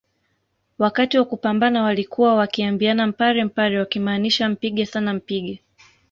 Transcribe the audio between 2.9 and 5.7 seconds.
mpare mpare wakimaanisha mpige sana mpige